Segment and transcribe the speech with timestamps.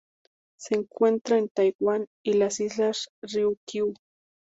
[0.57, 3.93] Se encuentra en Taiwán y las Islas Ryukyu.